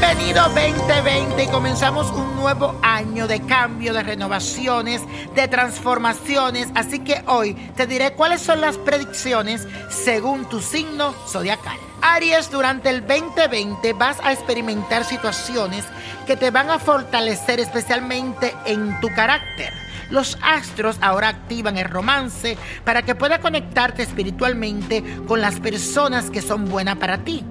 Bienvenido 0.00 0.42
2020 0.44 1.44
y 1.44 1.46
comenzamos 1.48 2.10
un 2.12 2.34
nuevo 2.36 2.74
año 2.80 3.28
de 3.28 3.42
cambio, 3.42 3.92
de 3.92 4.02
renovaciones, 4.02 5.02
de 5.34 5.46
transformaciones. 5.46 6.68
Así 6.74 7.00
que 7.00 7.22
hoy 7.26 7.52
te 7.76 7.86
diré 7.86 8.14
cuáles 8.14 8.40
son 8.40 8.62
las 8.62 8.78
predicciones 8.78 9.68
según 9.90 10.48
tu 10.48 10.62
signo 10.62 11.12
zodiacal. 11.28 11.76
Aries, 12.00 12.50
durante 12.50 12.88
el 12.88 13.06
2020 13.06 13.92
vas 13.92 14.16
a 14.24 14.32
experimentar 14.32 15.04
situaciones 15.04 15.84
que 16.26 16.34
te 16.34 16.50
van 16.50 16.70
a 16.70 16.78
fortalecer 16.78 17.60
especialmente 17.60 18.54
en 18.64 18.98
tu 19.00 19.08
carácter 19.14 19.89
los 20.10 20.38
astros 20.42 20.98
ahora 21.00 21.28
activan 21.28 21.78
el 21.78 21.88
romance 21.88 22.58
para 22.84 23.02
que 23.02 23.14
pueda 23.14 23.40
conectarte 23.40 24.02
espiritualmente 24.02 25.02
con 25.26 25.40
las 25.40 25.60
personas 25.60 26.30
que 26.30 26.42
son 26.42 26.68
buenas 26.68 26.96
para 26.96 27.18
ti. 27.18 27.44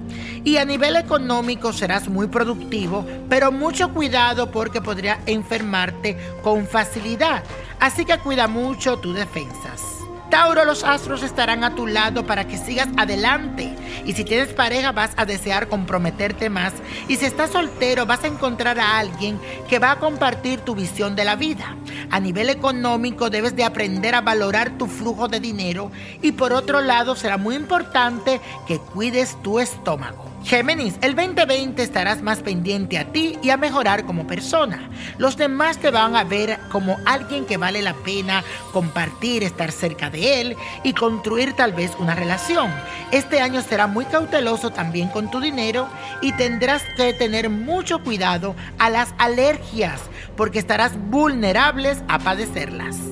Y 0.44 0.56
a 0.56 0.64
nivel 0.64 0.96
económico 0.96 1.72
serás 1.72 2.08
muy 2.08 2.28
productivo, 2.28 3.06
pero 3.28 3.52
mucho 3.52 3.92
cuidado 3.92 4.50
porque 4.50 4.80
podría 4.80 5.20
enfermarte 5.26 6.16
con 6.42 6.66
facilidad. 6.66 7.42
Así 7.78 8.04
que 8.04 8.18
cuida 8.18 8.46
mucho 8.46 8.98
tus 8.98 9.14
defensas. 9.14 10.00
Tauro, 10.30 10.64
los 10.64 10.84
astros 10.84 11.24
estarán 11.24 11.64
a 11.64 11.74
tu 11.74 11.88
lado 11.88 12.24
para 12.24 12.46
que 12.46 12.56
sigas 12.56 12.88
adelante. 12.96 13.74
Y 14.06 14.12
si 14.12 14.24
tienes 14.24 14.48
pareja, 14.52 14.92
vas 14.92 15.10
a 15.16 15.26
desear 15.26 15.66
comprometerte 15.66 16.48
más. 16.48 16.72
Y 17.08 17.16
si 17.16 17.24
estás 17.24 17.50
soltero, 17.50 18.06
vas 18.06 18.22
a 18.22 18.28
encontrar 18.28 18.78
a 18.78 18.98
alguien 18.98 19.40
que 19.68 19.80
va 19.80 19.90
a 19.90 19.98
compartir 19.98 20.60
tu 20.60 20.76
visión 20.76 21.16
de 21.16 21.24
la 21.24 21.34
vida. 21.34 21.74
A 22.10 22.20
nivel 22.20 22.50
económico, 22.50 23.30
debes 23.30 23.54
de 23.54 23.64
aprender 23.64 24.14
a 24.14 24.20
valorar 24.20 24.76
tu 24.78 24.86
flujo 24.86 25.28
de 25.28 25.40
dinero. 25.40 25.92
Y 26.22 26.32
por 26.32 26.52
otro 26.52 26.80
lado, 26.80 27.14
será 27.14 27.36
muy 27.36 27.54
importante 27.54 28.40
que 28.66 28.78
cuides 28.78 29.36
tu 29.42 29.60
estómago. 29.60 30.29
Géminis, 30.44 30.96
el 31.02 31.14
2020 31.14 31.82
estarás 31.82 32.22
más 32.22 32.40
pendiente 32.40 32.98
a 32.98 33.04
ti 33.12 33.38
y 33.42 33.50
a 33.50 33.56
mejorar 33.56 34.06
como 34.06 34.26
persona. 34.26 34.88
Los 35.18 35.36
demás 35.36 35.78
te 35.78 35.90
van 35.90 36.16
a 36.16 36.24
ver 36.24 36.58
como 36.72 36.96
alguien 37.04 37.44
que 37.44 37.58
vale 37.58 37.82
la 37.82 37.94
pena 37.94 38.42
compartir, 38.72 39.42
estar 39.42 39.70
cerca 39.70 40.10
de 40.10 40.40
él 40.40 40.56
y 40.82 40.94
construir 40.94 41.52
tal 41.52 41.72
vez 41.72 41.92
una 41.98 42.14
relación. 42.14 42.70
Este 43.12 43.40
año 43.40 43.60
será 43.60 43.86
muy 43.86 44.06
cauteloso 44.06 44.70
también 44.70 45.08
con 45.08 45.30
tu 45.30 45.40
dinero 45.40 45.88
y 46.22 46.32
tendrás 46.32 46.82
que 46.96 47.12
tener 47.12 47.50
mucho 47.50 48.02
cuidado 48.02 48.56
a 48.78 48.88
las 48.88 49.14
alergias 49.18 50.00
porque 50.36 50.58
estarás 50.58 50.92
vulnerables 51.10 52.02
a 52.08 52.18
padecerlas. 52.18 53.09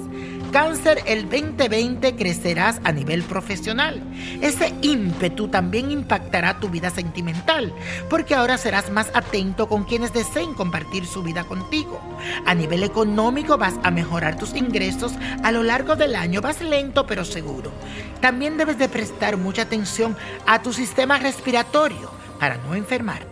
Cáncer, 0.50 1.02
el 1.06 1.28
2020 1.28 2.16
crecerás 2.16 2.80
a 2.82 2.92
nivel 2.92 3.22
profesional. 3.22 4.02
Ese 4.40 4.74
ímpetu 4.80 5.48
también 5.48 5.90
impactará 5.90 6.58
tu 6.58 6.68
vida 6.68 6.90
sentimental, 6.90 7.72
porque 8.08 8.34
ahora 8.34 8.56
serás 8.56 8.90
más 8.90 9.10
atento 9.14 9.68
con 9.68 9.84
quienes 9.84 10.12
deseen 10.12 10.54
compartir 10.54 11.06
su 11.06 11.22
vida 11.22 11.44
contigo. 11.44 12.00
A 12.46 12.54
nivel 12.54 12.82
económico 12.82 13.58
vas 13.58 13.74
a 13.82 13.90
mejorar 13.90 14.38
tus 14.38 14.54
ingresos 14.54 15.12
a 15.42 15.52
lo 15.52 15.62
largo 15.62 15.96
del 15.96 16.16
año, 16.16 16.40
vas 16.40 16.62
lento 16.62 17.06
pero 17.06 17.24
seguro. 17.24 17.70
También 18.20 18.56
debes 18.56 18.78
de 18.78 18.88
prestar 18.88 19.36
mucha 19.36 19.62
atención 19.62 20.16
a 20.46 20.62
tu 20.62 20.72
sistema 20.72 21.18
respiratorio 21.18 22.10
para 22.40 22.56
no 22.56 22.74
enfermarte. 22.74 23.27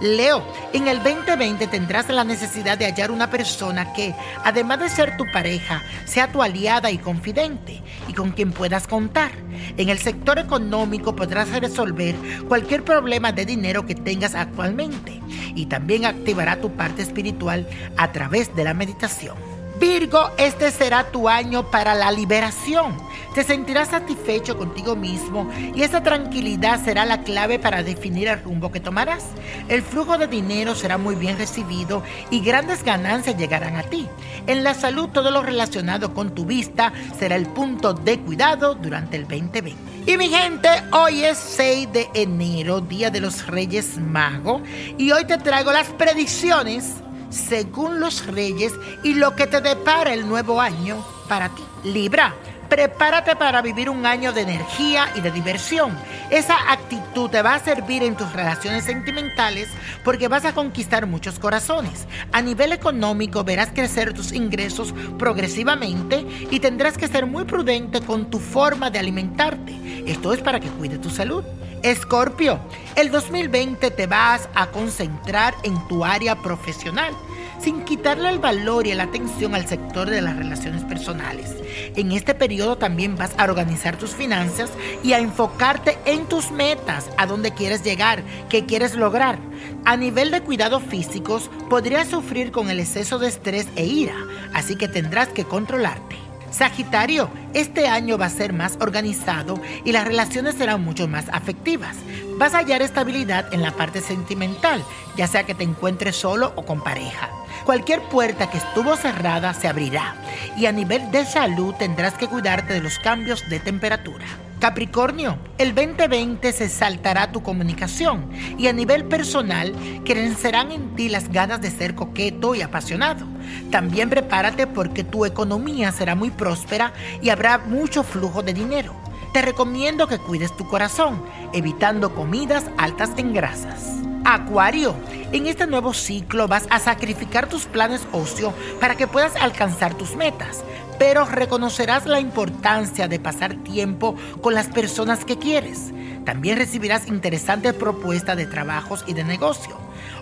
Leo, 0.00 0.44
en 0.74 0.88
el 0.88 1.02
2020 1.02 1.66
tendrás 1.68 2.08
la 2.10 2.22
necesidad 2.22 2.76
de 2.76 2.84
hallar 2.84 3.10
una 3.10 3.30
persona 3.30 3.92
que, 3.94 4.14
además 4.44 4.80
de 4.80 4.90
ser 4.90 5.16
tu 5.16 5.24
pareja, 5.32 5.82
sea 6.04 6.30
tu 6.30 6.42
aliada 6.42 6.90
y 6.90 6.98
confidente 6.98 7.82
y 8.06 8.12
con 8.12 8.32
quien 8.32 8.52
puedas 8.52 8.86
contar. 8.86 9.32
En 9.78 9.88
el 9.88 9.98
sector 9.98 10.38
económico 10.38 11.16
podrás 11.16 11.48
resolver 11.60 12.14
cualquier 12.46 12.84
problema 12.84 13.32
de 13.32 13.46
dinero 13.46 13.86
que 13.86 13.94
tengas 13.94 14.34
actualmente 14.34 15.20
y 15.54 15.66
también 15.66 16.04
activará 16.04 16.60
tu 16.60 16.72
parte 16.72 17.00
espiritual 17.00 17.66
a 17.96 18.12
través 18.12 18.54
de 18.54 18.64
la 18.64 18.74
meditación. 18.74 19.36
Virgo, 19.80 20.30
este 20.38 20.70
será 20.70 21.04
tu 21.10 21.28
año 21.28 21.70
para 21.70 21.94
la 21.94 22.10
liberación. 22.10 22.96
Te 23.36 23.44
sentirás 23.44 23.88
satisfecho 23.88 24.56
contigo 24.56 24.96
mismo 24.96 25.50
y 25.74 25.82
esa 25.82 26.02
tranquilidad 26.02 26.82
será 26.82 27.04
la 27.04 27.20
clave 27.20 27.58
para 27.58 27.82
definir 27.82 28.28
el 28.28 28.42
rumbo 28.42 28.72
que 28.72 28.80
tomarás. 28.80 29.26
El 29.68 29.82
flujo 29.82 30.16
de 30.16 30.26
dinero 30.26 30.74
será 30.74 30.96
muy 30.96 31.16
bien 31.16 31.36
recibido 31.36 32.02
y 32.30 32.40
grandes 32.40 32.82
ganancias 32.82 33.36
llegarán 33.36 33.76
a 33.76 33.82
ti. 33.82 34.08
En 34.46 34.64
la 34.64 34.72
salud, 34.72 35.10
todo 35.10 35.30
lo 35.30 35.42
relacionado 35.42 36.14
con 36.14 36.34
tu 36.34 36.46
vista 36.46 36.94
será 37.18 37.36
el 37.36 37.44
punto 37.44 37.92
de 37.92 38.18
cuidado 38.20 38.74
durante 38.74 39.18
el 39.18 39.24
2020. 39.28 39.74
Y 40.10 40.16
mi 40.16 40.30
gente, 40.30 40.70
hoy 40.92 41.22
es 41.24 41.36
6 41.36 41.92
de 41.92 42.08
enero, 42.14 42.80
Día 42.80 43.10
de 43.10 43.20
los 43.20 43.46
Reyes 43.48 43.98
Magos, 43.98 44.62
y 44.96 45.12
hoy 45.12 45.26
te 45.26 45.36
traigo 45.36 45.72
las 45.72 45.88
predicciones 45.88 46.94
según 47.28 48.00
los 48.00 48.24
reyes 48.24 48.72
y 49.02 49.12
lo 49.12 49.36
que 49.36 49.46
te 49.46 49.60
depara 49.60 50.14
el 50.14 50.26
nuevo 50.26 50.58
año 50.58 51.04
para 51.28 51.50
ti. 51.50 51.62
Libra. 51.84 52.34
Prepárate 52.68 53.36
para 53.36 53.62
vivir 53.62 53.88
un 53.88 54.06
año 54.06 54.32
de 54.32 54.42
energía 54.42 55.08
y 55.14 55.20
de 55.20 55.30
diversión. 55.30 55.96
Esa 56.30 56.72
actitud 56.72 57.30
te 57.30 57.42
va 57.42 57.54
a 57.54 57.60
servir 57.60 58.02
en 58.02 58.16
tus 58.16 58.32
relaciones 58.32 58.84
sentimentales 58.84 59.68
porque 60.04 60.28
vas 60.28 60.44
a 60.44 60.52
conquistar 60.52 61.06
muchos 61.06 61.38
corazones. 61.38 62.06
A 62.32 62.42
nivel 62.42 62.72
económico 62.72 63.44
verás 63.44 63.70
crecer 63.72 64.12
tus 64.12 64.32
ingresos 64.32 64.92
progresivamente 65.18 66.26
y 66.50 66.58
tendrás 66.58 66.98
que 66.98 67.08
ser 67.08 67.26
muy 67.26 67.44
prudente 67.44 68.00
con 68.00 68.30
tu 68.30 68.40
forma 68.40 68.90
de 68.90 68.98
alimentarte. 68.98 70.02
Esto 70.06 70.32
es 70.32 70.40
para 70.40 70.58
que 70.58 70.68
cuide 70.68 70.98
tu 70.98 71.10
salud. 71.10 71.44
Escorpio, 71.82 72.58
el 72.96 73.12
2020 73.12 73.90
te 73.92 74.06
vas 74.08 74.48
a 74.54 74.66
concentrar 74.68 75.54
en 75.62 75.86
tu 75.86 76.04
área 76.04 76.34
profesional 76.42 77.14
sin 77.60 77.84
quitarle 77.84 78.28
el 78.28 78.38
valor 78.38 78.86
y 78.86 78.94
la 78.94 79.04
atención 79.04 79.54
al 79.54 79.66
sector 79.66 80.10
de 80.10 80.22
las 80.22 80.36
relaciones 80.36 80.84
personales. 80.84 81.54
En 81.96 82.12
este 82.12 82.34
periodo 82.34 82.76
también 82.76 83.16
vas 83.16 83.32
a 83.38 83.44
organizar 83.44 83.96
tus 83.96 84.10
finanzas 84.10 84.70
y 85.02 85.12
a 85.12 85.18
enfocarte 85.18 85.98
en 86.04 86.26
tus 86.26 86.50
metas, 86.50 87.10
a 87.16 87.26
dónde 87.26 87.52
quieres 87.52 87.82
llegar, 87.82 88.22
qué 88.48 88.66
quieres 88.66 88.94
lograr. 88.94 89.38
A 89.84 89.96
nivel 89.96 90.30
de 90.30 90.42
cuidados 90.42 90.82
físicos, 90.82 91.50
podrías 91.68 92.08
sufrir 92.08 92.50
con 92.50 92.70
el 92.70 92.80
exceso 92.80 93.18
de 93.18 93.28
estrés 93.28 93.68
e 93.76 93.84
ira, 93.84 94.16
así 94.52 94.76
que 94.76 94.88
tendrás 94.88 95.28
que 95.28 95.44
controlarte. 95.44 96.16
Sagitario, 96.50 97.28
este 97.54 97.86
año 97.86 98.16
va 98.16 98.26
a 98.26 98.30
ser 98.30 98.52
más 98.52 98.78
organizado 98.80 99.60
y 99.84 99.92
las 99.92 100.06
relaciones 100.06 100.54
serán 100.54 100.82
mucho 100.82 101.06
más 101.06 101.26
afectivas. 101.30 101.96
Vas 102.38 102.52
a 102.52 102.58
hallar 102.58 102.82
estabilidad 102.82 103.54
en 103.54 103.62
la 103.62 103.70
parte 103.70 104.02
sentimental, 104.02 104.84
ya 105.16 105.26
sea 105.26 105.44
que 105.44 105.54
te 105.54 105.64
encuentres 105.64 106.16
solo 106.16 106.52
o 106.56 106.66
con 106.66 106.82
pareja. 106.82 107.30
Cualquier 107.64 108.02
puerta 108.02 108.50
que 108.50 108.58
estuvo 108.58 108.94
cerrada 108.96 109.54
se 109.54 109.68
abrirá 109.68 110.16
y 110.58 110.66
a 110.66 110.72
nivel 110.72 111.10
de 111.10 111.24
salud 111.24 111.74
tendrás 111.78 112.12
que 112.14 112.28
cuidarte 112.28 112.74
de 112.74 112.82
los 112.82 112.98
cambios 112.98 113.48
de 113.48 113.58
temperatura. 113.58 114.26
Capricornio, 114.60 115.38
el 115.56 115.74
2020 115.74 116.52
se 116.52 116.68
saltará 116.68 117.32
tu 117.32 117.42
comunicación 117.42 118.28
y 118.58 118.66
a 118.66 118.72
nivel 118.74 119.06
personal 119.06 119.74
crecerán 120.04 120.72
en 120.72 120.94
ti 120.94 121.08
las 121.08 121.30
ganas 121.30 121.62
de 121.62 121.70
ser 121.70 121.94
coqueto 121.94 122.54
y 122.54 122.60
apasionado. 122.60 123.26
También 123.70 124.10
prepárate 124.10 124.66
porque 124.66 125.04
tu 125.04 125.24
economía 125.24 125.90
será 125.90 126.14
muy 126.14 126.30
próspera 126.30 126.92
y 127.22 127.30
habrá 127.30 127.56
mucho 127.56 128.02
flujo 128.02 128.42
de 128.42 128.52
dinero. 128.52 128.94
Te 129.36 129.42
recomiendo 129.42 130.06
que 130.06 130.18
cuides 130.18 130.56
tu 130.56 130.66
corazón, 130.66 131.22
evitando 131.52 132.14
comidas 132.14 132.64
altas 132.78 133.10
en 133.18 133.34
grasas. 133.34 133.98
Acuario, 134.24 134.94
en 135.30 135.46
este 135.46 135.66
nuevo 135.66 135.92
ciclo 135.92 136.48
vas 136.48 136.66
a 136.70 136.78
sacrificar 136.78 137.46
tus 137.46 137.66
planes 137.66 138.08
ocio 138.12 138.54
para 138.80 138.94
que 138.94 139.06
puedas 139.06 139.36
alcanzar 139.36 139.92
tus 139.92 140.16
metas, 140.16 140.64
pero 140.98 141.26
reconocerás 141.26 142.06
la 142.06 142.18
importancia 142.18 143.08
de 143.08 143.20
pasar 143.20 143.56
tiempo 143.56 144.16
con 144.40 144.54
las 144.54 144.68
personas 144.68 145.26
que 145.26 145.36
quieres. 145.36 145.92
También 146.24 146.56
recibirás 146.56 147.06
interesantes 147.06 147.74
propuestas 147.74 148.38
de 148.38 148.46
trabajos 148.46 149.04
y 149.06 149.12
de 149.12 149.24
negocio. 149.24 149.76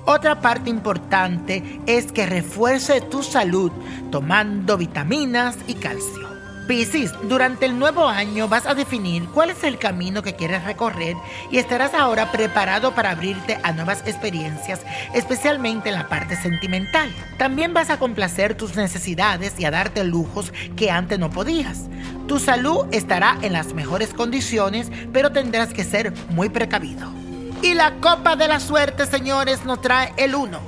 Otra 0.06 0.40
parte 0.40 0.70
importante 0.70 1.80
es 1.86 2.10
que 2.10 2.26
refuerce 2.26 3.00
tu 3.00 3.22
salud 3.22 3.70
tomando 4.10 4.76
vitaminas 4.76 5.56
y 5.68 5.74
calcio. 5.74 6.33
Piscis, 6.66 7.12
durante 7.24 7.66
el 7.66 7.78
nuevo 7.78 8.08
año 8.08 8.48
vas 8.48 8.64
a 8.64 8.74
definir 8.74 9.26
cuál 9.26 9.50
es 9.50 9.62
el 9.64 9.78
camino 9.78 10.22
que 10.22 10.34
quieres 10.34 10.64
recorrer 10.64 11.14
y 11.50 11.58
estarás 11.58 11.92
ahora 11.92 12.32
preparado 12.32 12.94
para 12.94 13.10
abrirte 13.10 13.58
a 13.62 13.72
nuevas 13.72 14.02
experiencias, 14.06 14.80
especialmente 15.12 15.90
en 15.90 15.96
la 15.96 16.08
parte 16.08 16.36
sentimental. 16.36 17.14
También 17.36 17.74
vas 17.74 17.90
a 17.90 17.98
complacer 17.98 18.54
tus 18.54 18.76
necesidades 18.76 19.52
y 19.58 19.66
a 19.66 19.70
darte 19.70 20.04
lujos 20.04 20.54
que 20.74 20.90
antes 20.90 21.18
no 21.18 21.28
podías. 21.28 21.82
Tu 22.28 22.38
salud 22.38 22.86
estará 22.92 23.36
en 23.42 23.52
las 23.52 23.74
mejores 23.74 24.14
condiciones, 24.14 24.90
pero 25.12 25.32
tendrás 25.32 25.74
que 25.74 25.84
ser 25.84 26.14
muy 26.30 26.48
precavido. 26.48 27.12
Y 27.60 27.74
la 27.74 27.92
copa 28.00 28.36
de 28.36 28.48
la 28.48 28.58
suerte, 28.58 29.04
señores, 29.04 29.66
nos 29.66 29.82
trae 29.82 30.14
el 30.16 30.34
1, 30.34 30.58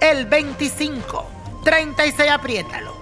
el 0.00 0.26
25, 0.26 1.26
36, 1.64 2.30
apriétalo. 2.30 3.01